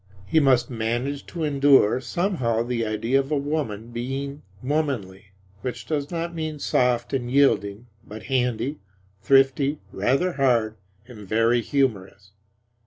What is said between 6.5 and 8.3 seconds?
soft and yielding, but